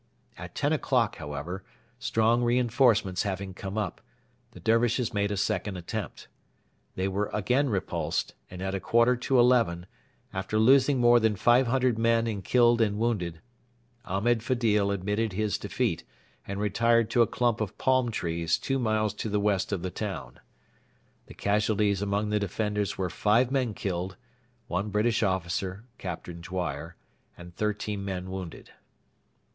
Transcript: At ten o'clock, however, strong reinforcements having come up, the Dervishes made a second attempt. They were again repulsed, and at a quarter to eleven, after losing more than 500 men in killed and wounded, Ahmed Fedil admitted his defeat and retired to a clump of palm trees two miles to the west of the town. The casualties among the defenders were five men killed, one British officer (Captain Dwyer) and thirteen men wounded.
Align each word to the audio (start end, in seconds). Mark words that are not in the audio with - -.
At 0.35 0.55
ten 0.55 0.73
o'clock, 0.73 1.17
however, 1.17 1.63
strong 1.99 2.41
reinforcements 2.41 3.21
having 3.21 3.53
come 3.53 3.77
up, 3.77 4.01
the 4.49 4.59
Dervishes 4.59 5.13
made 5.13 5.29
a 5.29 5.37
second 5.37 5.77
attempt. 5.77 6.27
They 6.95 7.07
were 7.07 7.29
again 7.31 7.69
repulsed, 7.69 8.33
and 8.49 8.63
at 8.63 8.73
a 8.73 8.79
quarter 8.79 9.15
to 9.15 9.37
eleven, 9.37 9.85
after 10.33 10.57
losing 10.57 10.97
more 10.99 11.19
than 11.19 11.35
500 11.35 11.99
men 11.99 12.25
in 12.25 12.41
killed 12.41 12.81
and 12.81 12.97
wounded, 12.97 13.41
Ahmed 14.03 14.41
Fedil 14.41 14.89
admitted 14.89 15.33
his 15.33 15.59
defeat 15.59 16.03
and 16.47 16.59
retired 16.59 17.11
to 17.11 17.21
a 17.21 17.27
clump 17.27 17.61
of 17.61 17.77
palm 17.77 18.09
trees 18.09 18.57
two 18.57 18.79
miles 18.79 19.13
to 19.13 19.29
the 19.29 19.39
west 19.39 19.71
of 19.71 19.83
the 19.83 19.91
town. 19.91 20.39
The 21.27 21.35
casualties 21.35 22.01
among 22.01 22.31
the 22.31 22.39
defenders 22.39 22.97
were 22.97 23.11
five 23.11 23.51
men 23.51 23.75
killed, 23.75 24.17
one 24.67 24.89
British 24.89 25.21
officer 25.21 25.83
(Captain 25.99 26.41
Dwyer) 26.41 26.95
and 27.37 27.55
thirteen 27.55 28.03
men 28.03 28.31
wounded. 28.31 28.71